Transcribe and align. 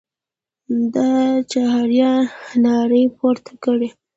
یا 0.97 1.09
چهاریار 1.51 2.23
نارې 2.63 3.03
پورته 3.17 3.53
کړې. 3.63 3.89